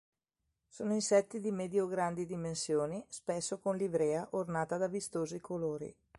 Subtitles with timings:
[0.67, 5.95] Sono insetti di medie o grandi dimensioni, spesso con livrea ornata da vistosi colori.